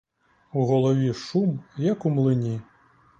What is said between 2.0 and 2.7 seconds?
у млині.